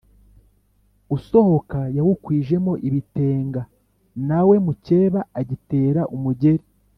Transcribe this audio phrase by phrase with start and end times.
[1.15, 3.61] usohoka yawukwijemo ibitenga,
[4.27, 6.65] na we mukeba agitera umugeli,